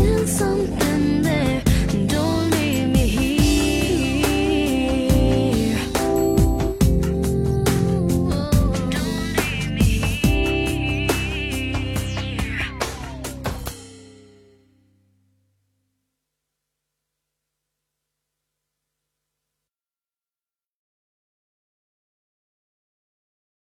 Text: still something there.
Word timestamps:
still 0.00 0.26
something 0.26 1.22
there. 1.22 1.69